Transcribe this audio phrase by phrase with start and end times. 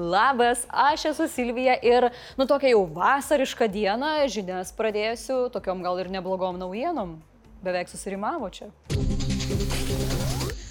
[0.00, 2.06] Labas, aš esu Silvija ir,
[2.36, 7.18] nu, tokia jau vasarišką dieną žinias pradėsiu tokiom gal ir neblogom naujienom.
[7.60, 8.72] Beveik susirimavo čia.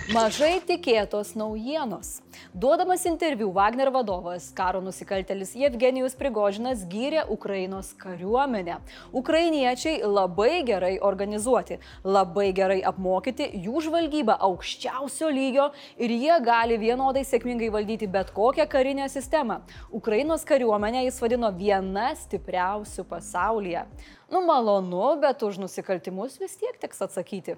[0.09, 2.15] Mažai tikėtos naujienos.
[2.57, 8.79] Duodamas interviu Wagner vadovas, karo nusikaltelis Jevgenijus Prigožinas gyrė Ukrainos kariuomenę.
[9.13, 15.69] Ukrainiečiai labai gerai organizuoti, labai gerai apmokyti, jų žvalgyba aukščiausio lygio
[16.01, 19.61] ir jie gali vienodai sėkmingai valdyti bet kokią karinę sistemą.
[19.93, 23.85] Ukrainos kariuomenę jis vadino viena stipriausių pasaulyje.
[24.31, 27.55] Nu malonu, bet už nusikaltimus vis tiek teks atsakyti.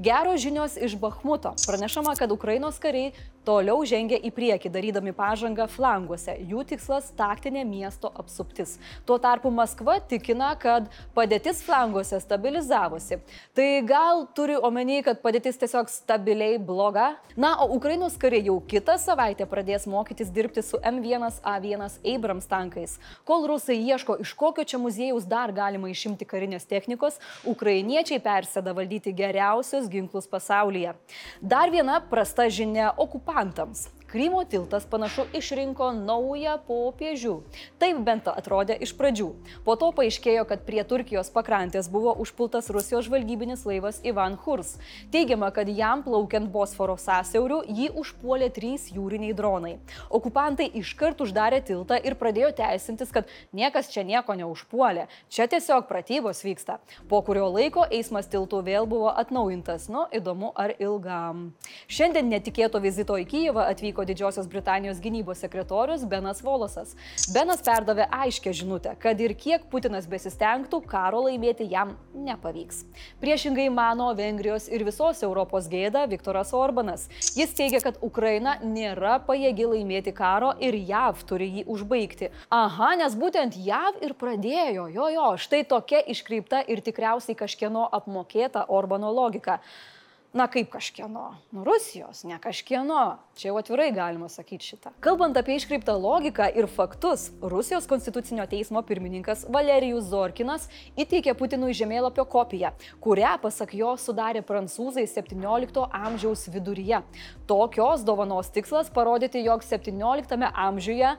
[0.00, 1.52] Geros žinios iš Bahmuto.
[1.66, 3.12] Pranešama, kad Ukrainos kariai
[3.44, 6.34] toliau žengia į priekį, darydami pažangą flanguose.
[6.50, 8.78] Jų tikslas- taktinė miesto apsuptis.
[9.06, 13.20] Tuo tarpu Maskva tikina, kad padėtis flanguose stabilizavosi.
[13.54, 17.16] Tai gal turi omeny, kad padėtis tiesiog stabiliai bloga?
[17.36, 22.98] Na, o Ukrainos kariai jau kitą savaitę pradės mokytis dirbti su M1A1 Abrams tankais.
[23.24, 28.74] Kol rusai ieško, iš kokio čia muziejaus dar galima išimti imti karinės technikos, ukrainiečiai persėda
[28.74, 30.94] valdyti geriausius ginklus pasaulyje.
[31.42, 32.94] Dar viena prasta žinia
[33.34, 37.32] عن تمس Krymo tiltas panašu išrinko naują popiežių.
[37.82, 39.24] Taip bent atrodė iš pradžių.
[39.66, 44.76] Po to paaiškėjo, kad prie Turkijos pakrantės buvo užpultas Rusijos žvalgybinis laivas Ivan Hurs.
[45.10, 49.72] Teigiama, kad jam plaukiant Bosforo sąsiauriu jį užpuolė trys jūriniai dronai.
[50.14, 55.08] Okupantai iškart uždarė tiltą ir pradėjo teisintis, kad niekas čia nieko neužpuolė.
[55.26, 56.78] Čia tiesiog pratybos vyksta.
[57.10, 59.90] Po kurio laiko eismas tiltų vėl buvo atnaujintas.
[59.90, 61.48] Nu, įdomu ar ilgam.
[61.90, 66.94] Šiandien netikėto vizito į Kyivą atvyko sako Didžiosios Britanijos gynybos sekretorius Benas Volosas.
[67.32, 72.84] Benas perdavė aiškę žinutę, kad ir kiek Putinas besistengtų, karo laimėti jam nepavyks.
[73.20, 77.08] Priešingai mano Vengrijos ir visos Europos gėda Viktoras Orbanas.
[77.36, 82.30] Jis teigia, kad Ukraina nėra pajėgi laimėti karo ir JAV turi jį užbaigti.
[82.50, 88.68] Aha, nes būtent JAV ir pradėjo, jo jo, štai tokia iškreipta ir tikriausiai kažkieno apmokėta
[88.68, 89.60] Orbano logika.
[90.34, 91.36] Na kaip kažkieno?
[91.54, 93.18] Nu Rusijos, ne kažkieno.
[93.38, 94.90] Čia jau atvirai galima sakyti šitą.
[94.98, 100.66] Kalbant apie iškreiptą logiką ir faktus, Rusijos konstitucinio teismo pirmininkas Valerijus Zorkinas
[100.98, 102.72] įteikė Putinui žemėlapio kopiją,
[103.04, 107.04] kurią, pasak jo, sudarė prancūzai 17 amžiaus viduryje.
[107.46, 111.14] Tokios dovanos tikslas parodyti, jog 17 amžiuje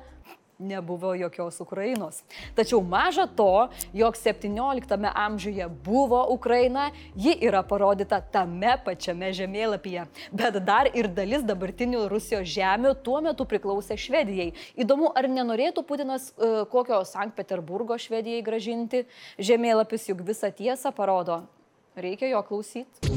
[0.59, 2.23] nebuvo jokios Ukrainos.
[2.55, 10.05] Tačiau maža to, jog 17 amžiuje buvo Ukraina, ji yra parodyta tame pačiame žemėlapyje.
[10.31, 14.53] Bet dar ir dalis dabartinių Rusijos žemių tuo metu priklausė Švedijai.
[14.75, 19.05] Įdomu, ar nenorėtų Putinas uh, kokio Sankt Peterburgo Švedijai gražinti?
[19.37, 21.43] Žemėlapis juk visą tiesą parodo.
[21.95, 23.13] Reikia jo klausyti.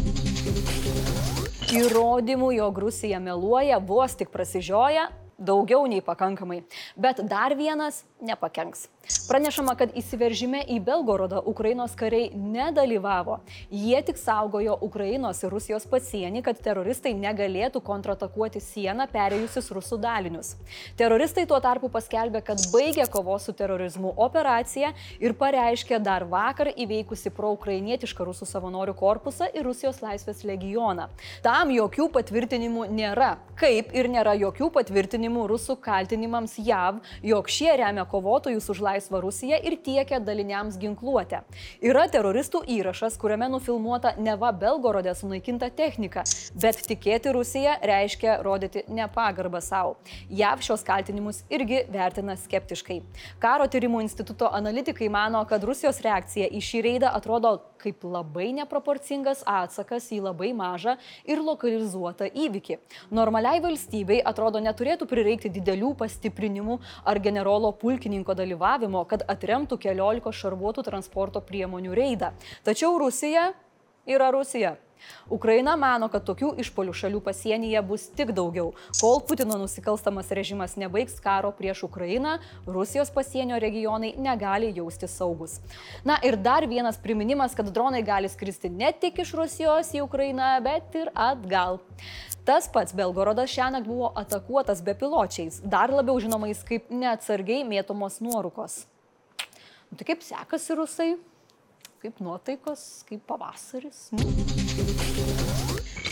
[1.69, 6.65] Įrodymų, jog Rusija meluoja, vos tik prasižioja, daugiau nei pakankamai.
[6.97, 8.89] Bet dar vienas nepakenks.
[9.29, 13.39] Pranešama, kad įsiveržime į Belgorodą Ukrainos kariai nedalyvavo.
[13.73, 20.51] Jie tik saugojo Ukrainos ir Rusijos pasienį, kad teroristai negalėtų kontratakuoti sieną perėjusius rusų dalinius.
[21.01, 24.93] Teroristai tuo tarpu paskelbė, kad baigė kovos su terorizmu operaciją
[25.25, 31.09] ir pareiškė dar vakar įveikusi pro-ukrainietišką rusų savanorių korpusą ir Rusijos laisvės legioną.
[31.47, 38.05] Tam jokių patvirtinimų nėra, kaip ir nėra jokių patvirtinimų rusų kaltinimams JAV, jog šie remia
[38.09, 41.43] kovotojus už laisvą Rusiją ir tiekia daliniams ginkluotę.
[41.85, 46.25] Yra teroristų įrašas, kuriame nufilmuota neva Belgorodė sunaikinta technika,
[46.55, 49.97] bet tikėti Rusiją reiškia rodyti nepagarbą savo.
[50.31, 53.03] JAV šios kaltinimus irgi vertina skeptiškai.
[53.43, 59.45] Karo tyrimų instituto analitikai mano, kad Rusijos reakcija į šį reidą atrodo kaip labai neproporcingas
[59.47, 60.97] atsakas į labai mažą
[61.29, 62.79] ir lokalizuotą įvykį.
[63.15, 70.87] Normaliai valstybei atrodo neturėtų prireikti didelių pastiprinimų ar generolo pulkininko dalyvavimo, kad atremtų kelioliko šarvuotų
[70.87, 72.35] transporto priemonių reidą.
[72.67, 73.51] Tačiau Rusija
[74.07, 74.77] yra Rusija.
[75.31, 78.73] Ukraina mano, kad tokių išpolių šalių pasienyje bus tik daugiau.
[78.99, 85.59] Kol Putino nusikalstamas režimas nebaigs karo prieš Ukrainą, Rusijos pasienio regionai negali jausti saugus.
[86.05, 90.57] Na ir dar vienas priminimas, kad dronai gali skristi ne tik iš Rusijos į Ukrainą,
[90.65, 91.79] bet ir atgal.
[92.49, 98.87] Tas pats Belgorodas šiąnakt buvo atakuotas bepiločiais, dar labiau žinomais kaip neatsargiai mėtomos nuorukos.
[99.91, 101.09] Nu, tai kaip sekasi rusai?
[102.01, 104.07] Kaip nuotaikos, kaip pavasaris?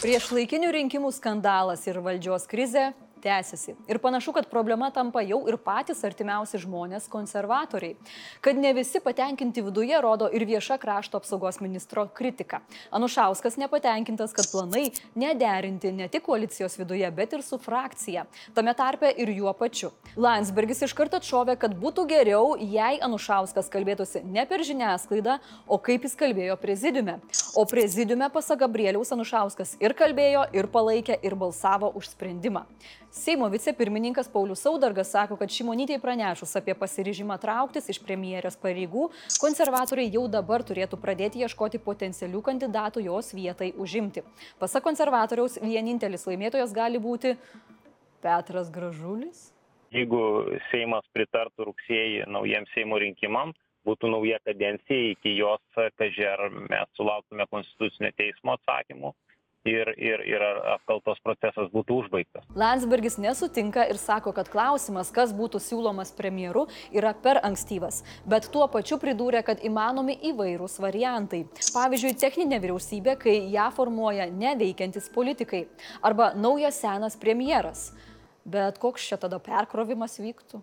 [0.02, 2.90] Prieš laikinių rinkimų skandalas ir valdžios krize
[3.26, 3.74] tęsiasi.
[3.90, 7.96] Ir panašu, kad problema tampa jau ir patys artimiausi žmonės- konservatoriai.
[8.40, 12.60] Kad ne visi patenkinti viduje rodo ir vieša krašto apsaugos ministro kritika.
[12.90, 18.24] Anušauskas nepatenkintas, kad planai nederinti ne tik koalicijos viduje, bet ir su frakcija.
[18.54, 19.90] Tame tarpe ir juo pačiu.
[20.16, 26.02] Landsbergis iš karto atšovė, kad būtų geriau, jei Anušauskas kalbėtųsi ne per žiniasklaidą, o kaip
[26.02, 27.20] jis kalbėjo prezidiume.
[27.56, 32.66] O prezidiume, pasak Gabrieliaus Anušauskas, ir kalbėjo, ir palaikė, ir balsavo už sprendimą.
[33.16, 39.06] Seimo vicepirmininkas Paulius Saudargas sako, kad Šimonytėje pranešus apie pasiryžimą trauktis iš premjerės pareigų,
[39.40, 44.20] konservatoriai jau dabar turėtų pradėti ieškoti potencialių kandidatų jos vietai užimti.
[44.60, 47.32] Pasak konservatoriaus, vienintelis laimėtojas gali būti
[48.20, 49.46] Petras Gražulis.
[49.96, 50.20] Jeigu
[50.68, 53.56] Seimas pritartų rugsėjį naujiems Seimo rinkimams,
[53.88, 55.64] būtų nauja kadencija, iki jos,
[55.96, 59.16] kažer, mes sulauktume Konstitucinio teismo atsakymų
[59.66, 62.44] ir, ir, ir apkaltos procesas būtų užbaigtas.
[62.58, 68.66] Landsbergis nesutinka ir sako, kad klausimas, kas būtų siūlomas premjeru, yra per ankstyvas, bet tuo
[68.72, 71.44] pačiu pridūrė, kad įmanomi įvairūs variantai.
[71.74, 75.66] Pavyzdžiui, techninė vyriausybė, kai ją formuoja neveikiantis politikai
[76.04, 77.90] arba naujas senas premjeras.
[78.46, 80.62] Bet koks čia tada perkrovimas vyktų?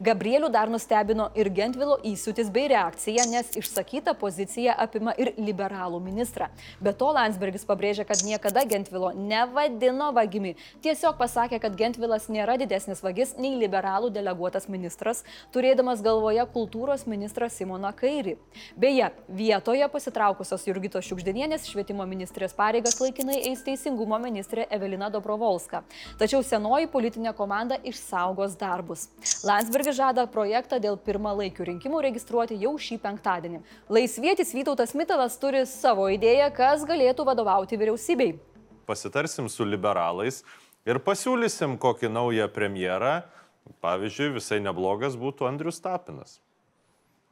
[0.00, 6.50] Gabrielių dar nustebino ir Gentvilo įsiūtis bei reakcija, nes išsakyta pozicija apima ir liberalų ministrą.
[6.84, 10.56] Be to Landsbergis pabrėžė, kad niekada Gentvilo nevadino vagimi.
[10.84, 15.22] Tiesiog pasakė, kad Gentvilas nėra didesnis vagis nei liberalų deleguotas ministras,
[15.54, 18.36] turėdamas galvoje kultūros ministrą Simoną Kairį.
[18.76, 25.84] Beje, vietoje pasitraukusios Jurgitos Šiukždinienės švietimo ministrės pareigas laikinai eis teisingumo ministrė Evelina Dobrovolska.
[26.20, 29.08] Tačiau senoji politinė komanda išsaugos darbus.
[29.46, 33.58] Landsbergis Landsbergis žada projektą dėl pirmalaikių rinkimų registruoti jau šį penktadienį.
[33.92, 38.38] Laisvietis Vytautas Mitalas turi savo idėją, kas galėtų vadovauti vyriausybei.
[38.88, 40.40] Pasitarsim su liberalais
[40.88, 43.18] ir pasiūlysim kokį naują premjerą.
[43.84, 46.38] Pavyzdžiui, visai neblogas būtų Andrius Tapinas.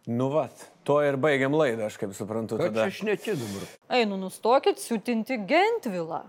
[0.05, 0.51] Nu, va,
[0.85, 2.61] to ir baigiam laidą, aš kaip suprantu.
[2.61, 2.91] Tada.
[2.91, 3.69] čia šneki dabar?
[4.03, 6.27] Einu, nustokit siūtinti Gentvilą.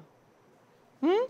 [1.03, 1.27] Hm?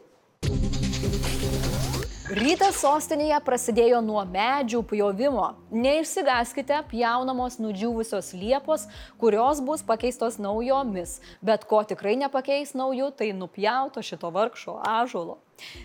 [2.26, 5.52] Rytas sostinėje prasidėjo nuo medžių pjovimo.
[5.70, 8.88] Neišsigaskite, pjaunamos nudžiūvusios liepos,
[9.22, 11.20] kurios bus pakeistos naujomis.
[11.46, 15.38] Bet ko tikrai nepakeis naujų, tai nupjauto šito vargšo ažuolo.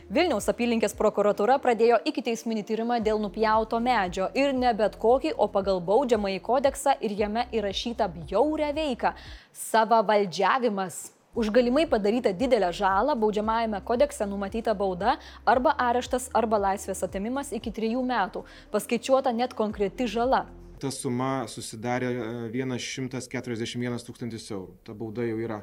[0.08, 5.44] Vilniaus apylinkės prokuratura pradėjo iki teisminį tyrimą dėl nupjauto medžio ir ne bet kokį, o
[5.52, 9.12] pagal baudžiamąjį kodeksą ir jame įrašytą bjaurę veiką-
[9.68, 11.19] savavaldžiavimas.
[11.40, 15.14] Už galimai padarytą didelę žalą baudžiamajame kodekse numatyta bauda
[15.48, 18.42] arba areštas arba laisvės atimimas iki trijų metų.
[18.68, 20.44] Paskaičiuota net konkreti žala.
[20.80, 24.76] ta suma susidarė e, 141 tūkstantis eurų.
[24.84, 25.62] Ta bauda jau yra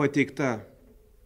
[0.00, 0.64] pateikta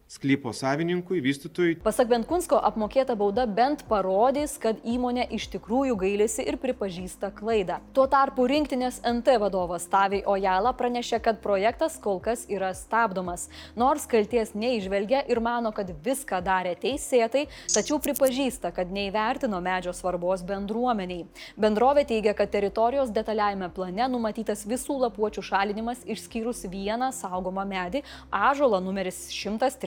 [0.07, 1.75] sklypo savininkui, vystytojui.
[1.83, 7.79] Pasak Bentkunsko, apmokėta bauda bent parodys, kad įmonė iš tikrųjų gailisi ir pripažįsta klaidą.
[7.97, 13.47] Tuo tarpu rinktinės NT vadovas Taviai Ojala pranešė, kad projektas kol kas yra stabdomas.
[13.75, 20.45] Nors kalties neižvelgia ir mano, kad viską darė teisėtai, tačiau pripažįsta, kad neįvertino medžio svarbos
[20.45, 21.25] bendruomeniai.
[21.57, 28.05] Bendrovė teigia, kad teritorijos detaliajame plane numatytas visų lapuočių šalinimas išskyrus vieną saugomą medį-
[28.51, 29.25] ažolą numeris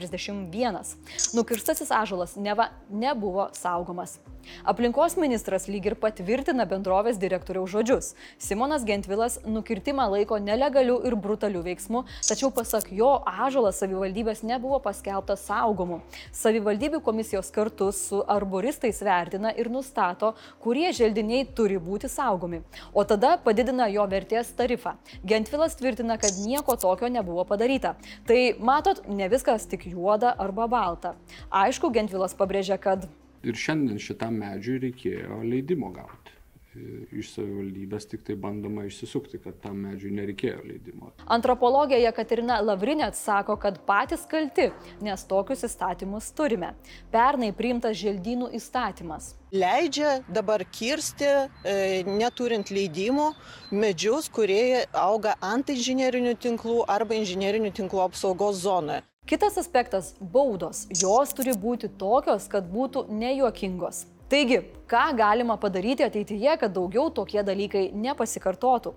[0.09, 0.95] 131.
[1.33, 4.19] Nukirstasis ažolas neva nebuvo saugomas.
[4.63, 8.11] Aplinkos ministras lyg ir patvirtina bendrovės direktoriaus žodžius.
[8.41, 15.45] Simonas Gentvilas nukirtimą laiko nelegaliu ir brutaliu veiksmu, tačiau pasak jo ažolas savivaldybės nebuvo paskelbtas
[15.47, 16.01] saugomu.
[16.35, 20.33] Savivaldybių komisijos kartu su arboristais vertina ir nustato,
[20.63, 22.63] kurie želdiniai turi būti saugomi.
[22.93, 24.95] O tada padidina jo vertės tarifą.
[25.23, 27.95] Gentvilas tvirtina, kad nieko tokio nebuvo padaryta.
[28.27, 31.15] Tai matot, ne viskas tik juoda arba balta.
[31.51, 33.09] Aišku, Gentvilas pabrėžia, kad
[33.43, 36.33] Ir šiandien šitam medžiui reikėjo leidimo gauti.
[36.75, 41.13] E, Iš savivaldybės tik tai bandoma išsisukti, kad tam medžiui nereikėjo leidimo.
[41.31, 44.67] Antropologė Jekaterina Lavrinėt sako, kad patys kalti,
[45.01, 46.73] nes tokius įstatymus turime.
[47.15, 49.33] Pernai priimtas želdynų įstatymas.
[49.55, 51.31] leidžia dabar kirsti,
[51.63, 53.31] e, neturint leidimų,
[53.71, 59.01] medžius, kurie auga ant inžinierinių tinklų arba inžinierinių tinklų apsaugos zonoje.
[59.29, 60.87] Kitas aspektas- baudos.
[61.01, 64.07] Jos turi būti tokios, kad būtų nejuokingos.
[64.29, 64.57] Taigi,
[64.89, 68.93] ką galima padaryti ateityje, kad daugiau tokie dalykai nepasikartotų?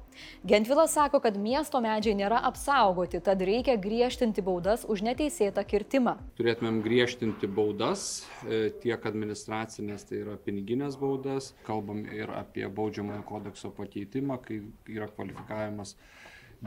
[0.48, 6.16] Gentvilas sako, kad miesto medžiai nėra apsaugoti, tad reikia griežtinti baudas už neteisėtą kirtimą.
[6.40, 11.52] Turėtumėm griežtinti baudas, e, tiek administracinės, tai yra piniginės baudas.
[11.68, 15.96] Kalbam ir apie baudžiamojo kodekso pakeitimą, kai yra kvalifikavimas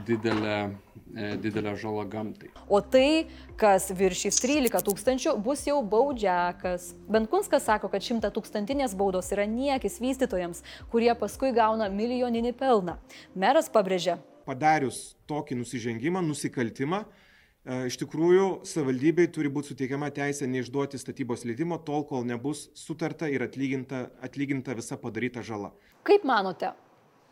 [0.04, 0.76] didelė,
[1.16, 2.50] e, didelė žala gamtai.
[2.68, 3.26] O tai,
[3.60, 6.92] kas viršys 13 tūkstančių, bus jau baudžiakas.
[7.08, 10.62] Benkunskas sako, kad 100 tūkstantinės baudos yra niekis vystytojams,
[10.92, 12.98] kurie paskui gauna milijoninį pelną.
[13.34, 21.00] Meras pabrėžė, Padarius tokį nusižengimą, nusikaltimą, e, iš tikrųjų savivaldybei turi būti suteikiama teisė neišduoti
[21.02, 25.72] statybos leidimo tol, kol nebus sutarta ir atlyginta, atlyginta visa padaryta žala.
[26.06, 26.70] kaip manote,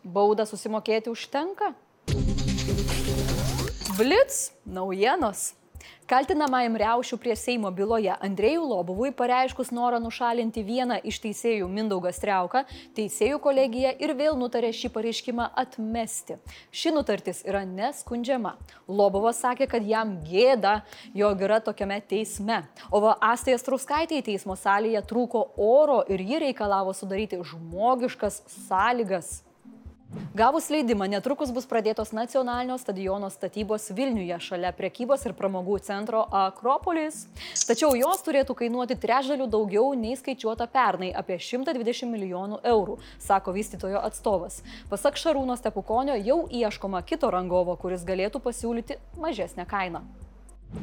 [0.03, 1.75] baudą susimokėti užtenka?
[3.99, 5.53] Blitz naujienos.
[6.05, 12.65] Kaltinamajam Riaušių prie Seimo byloje Andrėjų Lobovui pareiškus norą nušalinti vieną iš teisėjų Mindaugą Striauką,
[12.97, 16.37] teisėjų kolegija ir vėl nutarė šį pareiškimą atmesti.
[16.69, 18.57] Ši nutartis yra neskundžiama.
[18.89, 20.83] Lobovas sakė, kad jam gėda,
[21.17, 22.65] jog yra tokiame teisme.
[22.93, 29.39] O va Astija Struskaitė į teismo salėje trūko oro ir ji reikalavo sudaryti žmogiškas sąlygas.
[30.35, 37.21] Gavus leidimą netrukus bus pradėtos nacionalinio stadiono statybos Vilniuje šalia prekybos ir pramogų centro Akropolis.
[37.69, 44.03] Tačiau jos turėtų kainuoti trečdalių daugiau nei skaičiuota pernai- apie 120 milijonų eurų, sako vystytojo
[44.03, 44.63] atstovas.
[44.91, 50.03] Pasak Šarūno Stepukonio jau ieškoma kito rangovo, kuris galėtų pasiūlyti mažesnę kainą.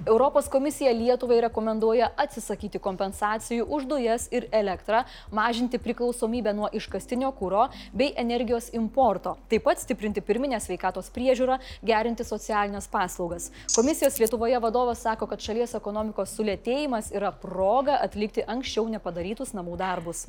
[0.06, 7.68] Europos komisija Lietuvai rekomenduoja atsisakyti kompensacijų už dujas ir elektrą, mažinti priklausomybę nuo iškastinio kūro
[7.94, 13.52] bei energijos importo, taip pat stiprinti pirminę sveikatos priežiūrą, gerinti socialinės paslaugas.
[13.76, 20.26] Komisijos Lietuvoje vadovas sako, kad šalies ekonomikos sulėtėjimas yra proga atlikti anksčiau nepadarytus namų darbus.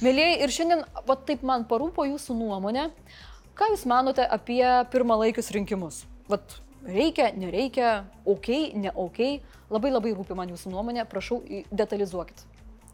[0.00, 2.88] Mėlyjei, ir šiandien, va taip man parūpo jūsų nuomonė,
[3.56, 6.04] ką jūs manote apie pirmalaikius rinkimus?
[6.30, 9.20] Vat reikia, nereikia, ok, ne ok,
[9.70, 12.46] labai labai rūpi man jūsų nuomonė, prašau, detalizuokit.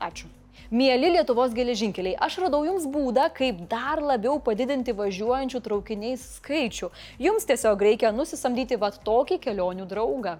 [0.02, 0.28] Ačiū.
[0.72, 6.90] Mėly Lietuvos geležinkeliai, aš radau jums būdą, kaip dar labiau padidinti važiuojančių traukiniais skaičių.
[7.22, 10.38] Jums tiesiog reikia nusisamdyti vat tokį kelionių draugą.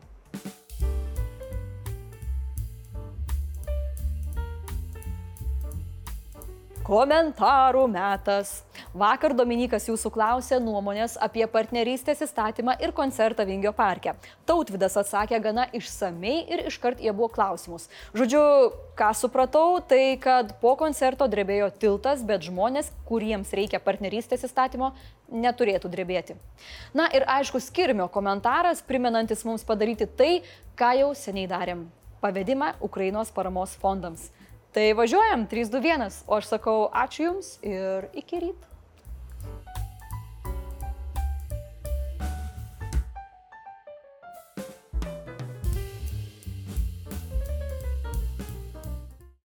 [6.87, 8.66] Komentarų metas.
[8.97, 14.15] Vakar Dominikas jūsų klausė nuomonės apie partnerystės įstatymą ir koncertą Vingio parke.
[14.49, 17.91] Tautvidas atsakė gana išsamei ir iškart jie buvo klausimus.
[18.17, 18.41] Žodžiu,
[18.97, 24.95] ką supratau, tai kad po koncerto drebėjo tiltas, bet žmonės, kuriems reikia partnerystės įstatymo,
[25.29, 26.39] neturėtų drebėti.
[26.97, 30.31] Na ir aišku, skirmio komentaras, primenantis mums padaryti tai,
[30.79, 31.85] ką jau seniai darėm.
[32.25, 34.31] Pavedimą Ukrainos paramos fondams.
[34.73, 38.76] Tai važiuojam 321, o aš sakau ačiū Jums ir iki ryto.